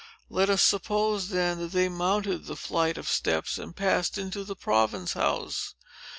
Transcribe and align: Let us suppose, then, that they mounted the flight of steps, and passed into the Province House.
Let 0.31 0.49
us 0.49 0.63
suppose, 0.63 1.29
then, 1.29 1.59
that 1.59 1.73
they 1.73 1.87
mounted 1.87 2.47
the 2.47 2.55
flight 2.55 2.97
of 2.97 3.07
steps, 3.07 3.59
and 3.59 3.75
passed 3.75 4.17
into 4.17 4.43
the 4.43 4.55
Province 4.55 5.13
House. 5.13 5.75